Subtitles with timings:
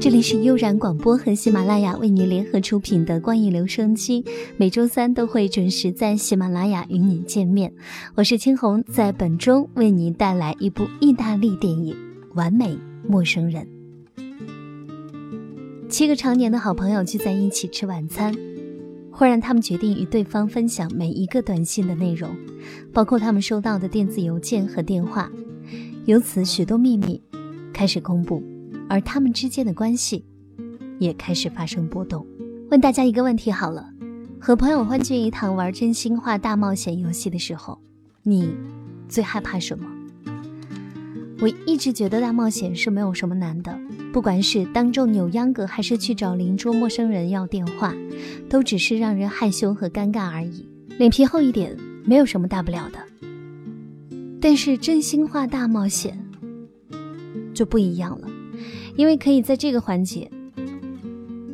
[0.00, 4.22] 这里是悠然广播和喜马拉雅为你联合出品的《光影留声机》，
[4.56, 7.70] 每周三都会准时在喜马拉雅与你见面。
[8.14, 11.94] 我是青红，在本周为你带来一部意大利电影
[12.34, 13.68] 《完美陌生人》。
[15.90, 18.34] 七个常年的好朋友聚在一起吃晚餐，
[19.10, 22.34] 忽然他们决定与对方分享每一个短信的内容，
[22.90, 25.30] 包括他们收到的电子邮件和电话。
[26.06, 27.20] 由此，许多秘密
[27.74, 28.42] 开始公布。
[28.90, 30.24] 而他们之间的关系
[30.98, 32.26] 也开始发生波动。
[32.72, 33.88] 问大家一个问题好了：
[34.40, 37.80] 和朋友欢聚一堂玩真心话大冒险游戏的时候，
[38.24, 38.52] 你
[39.08, 39.86] 最害怕什么？
[41.40, 43.78] 我一直觉得大冒险是没有什么难的，
[44.12, 47.94] 不管是当众扭秧歌，还是去找邻桌陌生人要电话，
[48.48, 50.66] 都只是让人害羞和尴尬而已。
[50.98, 52.98] 脸皮厚一点，没有什么大不了的。
[54.40, 56.18] 但是真心话大冒险
[57.54, 58.29] 就不一样了。
[58.96, 60.30] 因为可以在这个环节，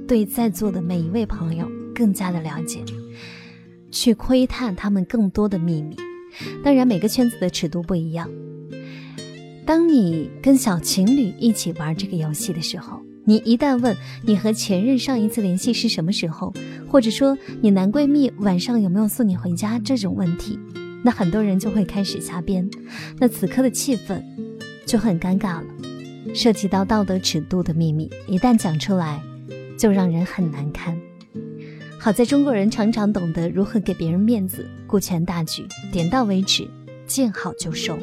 [0.06, 2.83] 对在座的每一位朋友更加的了解，
[3.91, 5.97] 去窥探他们更多的秘密。
[6.62, 8.28] 当然，每个圈子的尺度不一样。
[9.65, 16.53] 当你跟小情侣一起玩这个游戏的时候，你一旦问你和前任上一次联系是什么时候，
[16.89, 20.59] 或者说你男闺蜜晚上有没有送你回家这种问题，
[21.03, 22.69] 那很多人就会开始瞎编，
[23.19, 24.23] 那此刻的气氛
[24.87, 25.65] 就很尴尬了。
[26.34, 29.20] 涉及到道德尺度的秘密，一旦讲出来，
[29.78, 30.96] 就让人很难堪。
[31.98, 36.69] 好在中国人常常懂得如何给别人面子，顾全大局，点到为止，
[37.06, 37.98] 见好就收。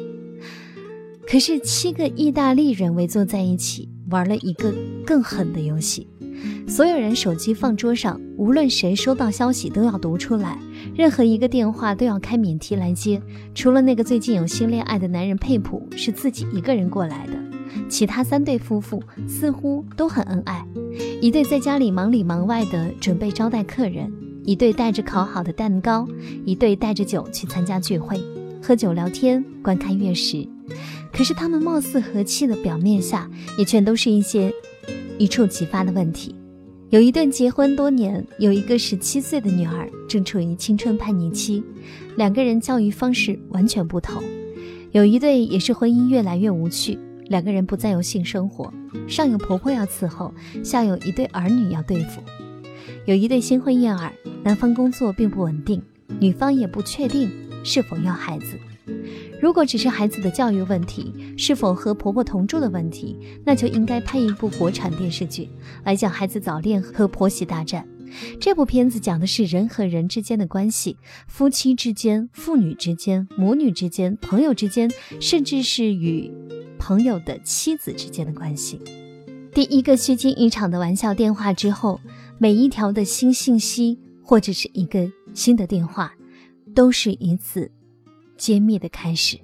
[1.26, 4.74] 可是七个意大利人围坐在一起，玩了一个
[5.06, 6.06] 更狠的游戏。
[6.68, 10.58] 所有人手机放桌上，无论谁收到消息都要读出来，
[10.94, 13.22] 任何一个电话都要开免提来接。
[13.54, 17.53] 除了那个最近有新恋爱的男人佩普是自己一个人过来的。
[17.88, 20.66] 其他三对夫妇似乎都很恩爱，
[21.20, 24.12] 一对在家里忙里忙外的准备招待客人，
[24.44, 26.06] 一对带着烤好的蛋糕，
[26.44, 28.20] 一对带着酒去参加聚会，
[28.62, 30.46] 喝酒聊天，观看月食。
[31.12, 34.52] 可是他们貌似和气的表面下，也全都是一些
[35.18, 36.34] 一触即发的问题。
[36.90, 41.62] 有一对结婚多年，有一个十七岁的女儿正处于青春叛逆期，
[42.16, 44.22] 两个人教育方式完全不同。
[44.92, 46.98] 有一对也是婚姻越来越无趣。
[47.26, 48.72] 两个人不再有性生活，
[49.08, 52.22] 上有婆婆要伺候，下有一对儿女要对付。
[53.06, 54.12] 有一对新婚燕尔，
[54.42, 55.82] 男方工作并不稳定，
[56.20, 57.30] 女方也不确定
[57.64, 58.58] 是否要孩子。
[59.40, 65.48] 如果只是孩子的教育问题，是否和婆婆同住的问题，那就应该拍一部国产电视剧
[65.84, 67.86] 来讲孩子早恋和婆媳大战。
[68.38, 70.96] 这部片子讲的是人和人之间的关系，
[71.26, 74.90] 夫妻之间、父女之间、母女之间、朋友之间，
[75.20, 76.30] 甚至是与。
[76.86, 78.78] 朋友的妻子之间的关系，
[79.54, 81.98] 第一个虚惊一场的玩笑电话之后，
[82.36, 86.12] 每一条的新信息或者是一个新的电话，
[86.74, 87.72] 都是一次
[88.36, 89.38] 揭秘的开始。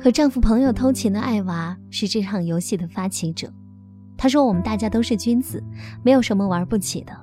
[0.00, 3.52] 和丈夫朋友偷情的艾娃是这场游戏的发起者。
[4.18, 5.62] 她说：“我们大家都是君子，
[6.02, 7.16] 没有什么玩不起的。”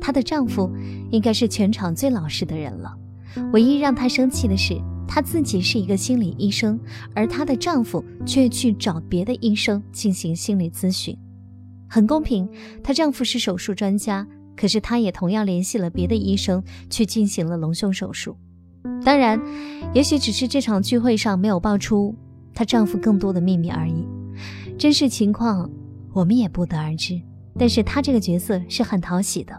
[0.00, 0.70] 她的丈夫
[1.10, 2.92] 应该是全场最老实的人了。
[3.52, 6.80] 唯一让她生气的是，她自己是一个心理医生，
[7.14, 11.16] 而她的丈夫却去找别的医生进行心理咨询。
[11.88, 12.48] 很公平，
[12.82, 14.26] 她丈夫是手术专家，
[14.56, 18.36] 可是她也同样联系了别的医生去进行了隆胸手术。
[19.04, 19.40] 当然，
[19.94, 22.14] 也许只是这场聚会上没有爆出
[22.54, 24.06] 她丈夫更多的秘密而已。
[24.78, 25.70] 真实情况。
[26.14, 27.20] 我们也不得而知，
[27.58, 29.52] 但是他这个角色是很讨喜的，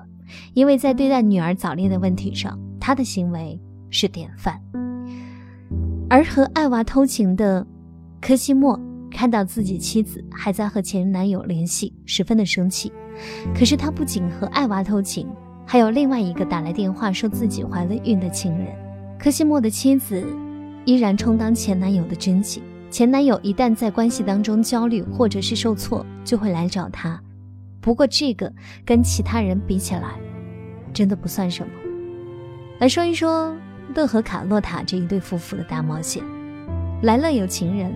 [0.54, 4.58] 因为在对待女儿早恋的问题上，他的行为是典范。
[6.10, 7.68] 而和艾娃偷情的
[8.22, 8.80] 科西莫
[9.12, 12.90] 看到自己妻子还在和前男友联系，十分的生气。
[13.54, 15.28] 可是他不仅和艾娃偷情，
[15.66, 18.68] 还有另外一个打来电话说自己怀了孕的情人。
[19.20, 20.26] 科西莫的妻子
[20.86, 22.64] 依然充当前男友的真情。
[22.96, 27.22] 前男友一旦在关系当中焦虑或者是受挫，就会来找他。
[27.82, 28.50] 不过这个
[28.86, 30.14] 跟其他人比起来，
[30.94, 31.74] 真的不算什么。
[32.80, 33.54] 来说一说
[33.94, 36.24] 乐和卡洛塔这一对夫妇的大冒险。
[37.02, 37.92] 莱勒有情人，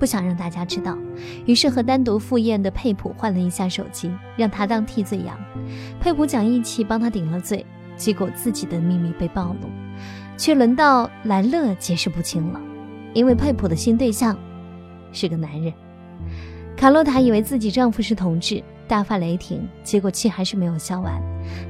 [0.00, 0.96] 不想让大家知道，
[1.44, 5.38] 于是和单独赴宴的佩普换了一下手机，让他当替罪羊。
[6.00, 9.68] 佩普讲义气帮他顶了罪，结果自己的秘密被暴露，
[10.38, 12.58] 却轮到莱勒解释不清了。
[13.18, 14.38] 因为佩普的新对象
[15.10, 15.72] 是个男人，
[16.76, 21.20] 卡洛塔以为自己丈夫是同志，大发雷霆，结果气还是没有消完，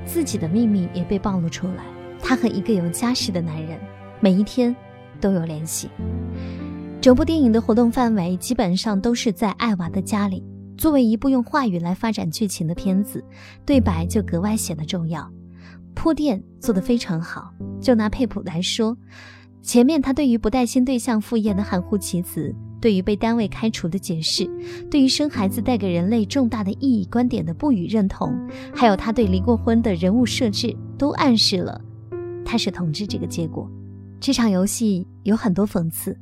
[0.04, 1.84] 自己的秘密也被暴露出来。
[2.22, 3.80] 她和一个有家室的男人
[4.20, 4.76] 每一天
[5.22, 5.88] 都有联系。
[7.00, 10.44] 整部电影的活动范围基本上都是在艾娃的家里。
[10.76, 13.24] 作为一部用话语来发展剧情的片子，
[13.64, 15.26] 对白就格外显得重要，
[15.94, 17.54] 铺垫做得非常好。
[17.80, 18.94] 就拿佩普来说，
[19.62, 24.48] 前面他对于不带薪对象赴宴的含糊其辞，对于被单位开除的解释，
[24.90, 28.34] 对于生孩子带给人类重大的意义观点的不予认同，
[28.74, 31.80] 还有他对离过婚的人物设置，都暗示了
[32.44, 33.70] 他是同志这个结果。
[34.20, 36.18] 这场游戏有很多讽刺，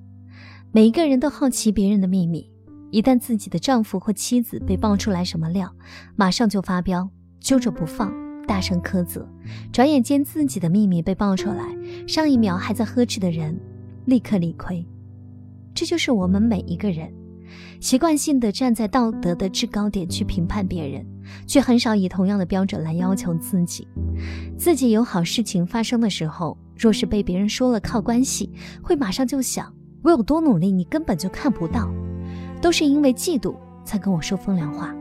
[0.72, 2.50] 每一个人都好奇别人的秘密。
[2.90, 5.72] 一旦自己的丈夫或妻子被爆出来什么料，
[6.14, 7.08] 马上就发飙，
[7.40, 8.12] 揪着不放，
[8.46, 9.28] 大声苛责。
[9.72, 11.76] 转眼间自己的秘密被爆出来，
[12.06, 13.58] 上一秒还在呵斥的人，
[14.06, 14.86] 立刻理亏。
[15.74, 17.12] 这就是我们每一个人
[17.80, 21.04] 习惯性的站在道德的制高点去评判别人，
[21.46, 23.86] 却很少以同样的标准来要求自己。
[24.56, 28.50] 自己有好事情发生的时候，若是被别人说了靠关系，
[28.82, 29.72] 会马上就想
[30.02, 31.92] 我有多努力，你根本就看不到。
[32.62, 33.54] 都是因为嫉妒
[33.84, 34.94] 才跟我说风凉话，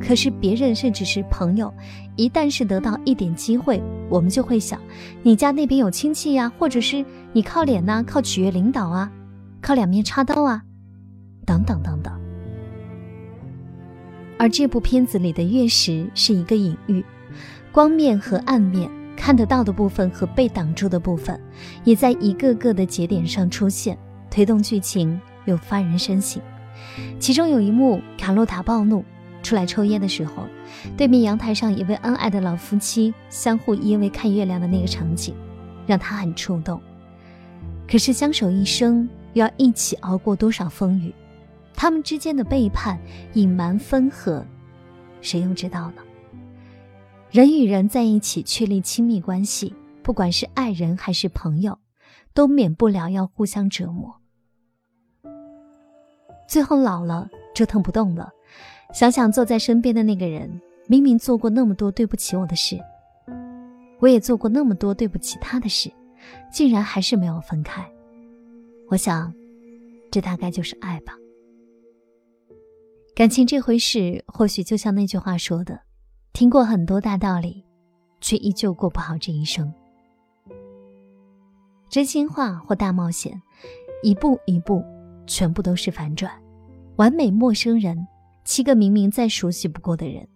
[0.00, 1.72] 可是别人甚至是朋友，
[2.16, 4.80] 一旦是得到一点机会，我们就会想，
[5.22, 9.10] 你家那边有亲戚呀，或者是你靠脸呐，靠取悦领导啊，
[9.60, 10.62] 靠两面插刀啊，
[11.44, 12.12] 等等等等。
[14.38, 17.04] 而这部片子里的月食是一个隐喻，
[17.72, 21.40] 光面和暗面，看得到的部分和被挡住的部分，
[21.84, 23.96] 也在一个个的节点上出现，
[24.30, 26.42] 推动剧情又发人深省。
[27.18, 29.04] 其中有一幕，卡洛塔暴怒
[29.46, 30.48] 出来抽烟的时候，
[30.96, 35.32] 对面阳台上一位恩爱的老夫妻相互依偎看月亮的那个场景，
[35.86, 36.82] 让他很触动。
[37.88, 41.14] 可是相守一生，又要一起熬过多少风雨？
[41.76, 42.98] 他们之间的背叛、
[43.34, 44.44] 隐瞒、分合，
[45.20, 46.02] 谁又知道呢？
[47.30, 49.72] 人与人在一起确立亲密关系，
[50.02, 51.78] 不管是爱人还是朋友，
[52.34, 54.20] 都免不了要互相折磨。
[56.48, 58.32] 最后老了，折腾不动了。
[58.92, 62.78] 想想坐在身边的那个人，明明做过那么多对不起我的事，
[64.00, 65.90] 我也做过那么多对不起他的事，
[66.50, 67.86] 竟然还是没有分开。
[68.88, 69.32] 我想，
[70.10, 71.12] 这大概就是爱吧。
[73.14, 75.80] 感情这回事，或许就像那句话说的：
[76.32, 77.64] 听过很多大道理，
[78.20, 79.72] 却依旧过不好这一生。
[81.88, 83.40] 真心话或大冒险，
[84.02, 84.82] 一步一步。
[85.28, 86.30] 全部都是反转，
[86.98, 88.06] 完美陌生人，
[88.46, 90.26] 七个明明再熟悉不过的人，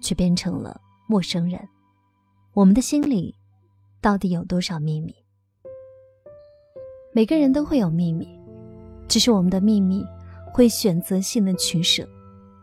[0.00, 1.60] 却变成了陌生人。
[2.52, 3.32] 我们的心里
[4.00, 5.14] 到底有多少秘密？
[7.14, 8.26] 每个人都会有秘密，
[9.06, 10.04] 只是我们的秘密
[10.52, 12.06] 会选择性的取舍，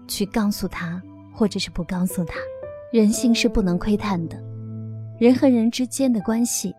[0.10, 1.02] 去告诉他，
[1.34, 2.36] 或者是不告诉他。
[2.92, 4.38] 人性是不能窥探的，
[5.18, 6.76] 人和人之间的关系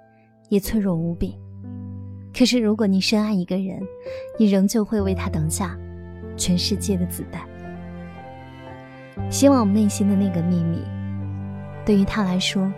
[0.50, 1.34] 也脆弱无比。
[2.36, 3.82] 可是，如果你深爱一个人，
[4.38, 5.78] 你仍旧会为他等下
[6.36, 7.48] 全世界的子弹。
[9.30, 10.82] 希望我们内心的那个秘密，
[11.84, 12.72] 对于他来说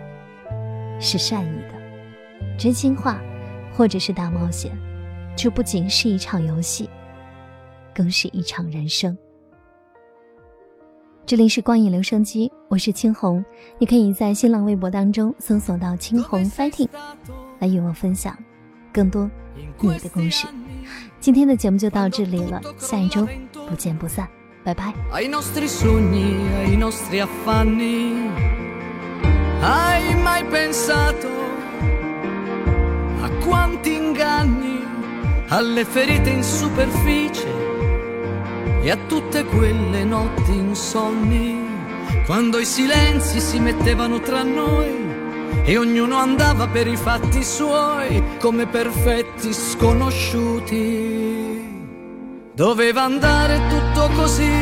[0.99, 3.21] 是善意的，真心话，
[3.73, 4.71] 或者是大冒险，
[5.35, 6.89] 这不仅是一场游戏，
[7.93, 9.17] 更是一场人生。
[11.25, 13.43] 这里是光影留声机，我是青红，
[13.77, 16.89] 你可以在新浪微博当中搜索到“青红 fighting”，
[17.59, 18.37] 来与我分享。
[18.91, 19.29] 更多
[19.79, 20.45] 你的故事
[21.21, 23.25] 今天的节目就到这里了下一周
[23.69, 24.27] 不见不散
[24.63, 28.29] 拜拜 ai nostri sogni ai nostri affanni.
[29.61, 31.27] Hai mai pensato
[33.21, 34.79] a quanti inganni
[35.49, 37.47] alle ferite in superficie
[38.81, 41.69] e a tutte quelle notti insonni?
[42.25, 45.09] Quando i silenzi si mettevano tra noi
[45.63, 51.40] e ognuno andava per i fatti suoi come perfetti sconosciuti.
[52.61, 54.53] Doveva andare tutto così,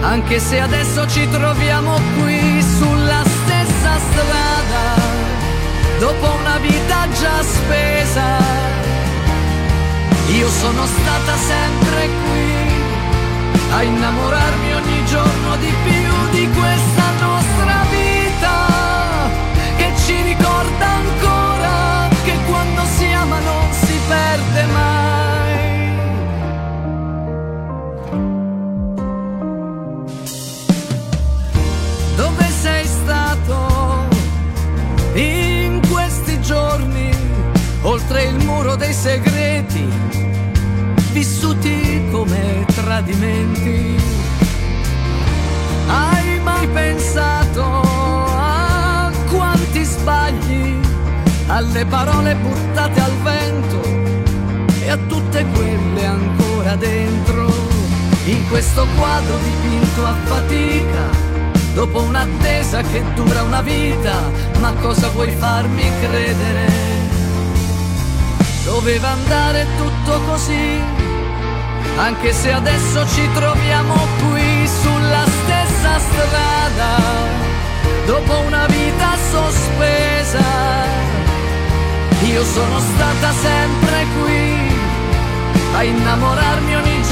[0.00, 4.94] anche se adesso ci troviamo qui sulla stessa strada,
[5.98, 8.24] dopo una vita già spesa.
[10.30, 12.46] Io sono stata sempre qui
[13.70, 15.93] a innamorarmi ogni giorno di più
[38.74, 39.88] muro dei segreti,
[41.12, 43.96] vissuti come tradimenti?
[45.86, 47.92] Hai mai pensato?
[51.46, 53.82] alle parole buttate al vento
[54.80, 57.52] e a tutte quelle ancora dentro,
[58.24, 61.32] in questo quadro dipinto a fatica.
[61.74, 64.14] Dopo un'attesa che dura una vita,
[64.58, 66.93] ma cosa vuoi farmi credere?
[68.64, 70.80] Doveva andare tutto così,
[71.96, 76.96] anche se adesso ci troviamo qui sulla stessa strada,
[78.06, 80.42] dopo una vita sospesa.
[82.24, 84.76] Io sono stata sempre qui
[85.76, 87.03] a innamorarmi ogni giorno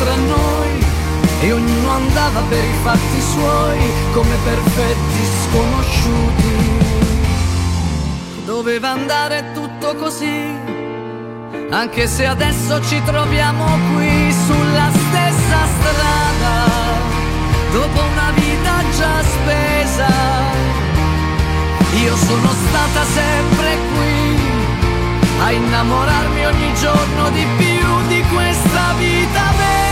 [0.00, 0.84] tra noi
[1.42, 3.78] e ognuno andava per i fatti suoi
[4.12, 6.78] come perfetti sconosciuti.
[8.46, 10.42] Doveva andare tutto così,
[11.70, 16.54] anche se adesso ci troviamo qui sulla stessa strada,
[17.72, 20.08] dopo una vita già spesa.
[22.02, 24.40] Io sono stata sempre qui
[25.44, 29.89] a innamorarmi ogni giorno di più di questa vita vera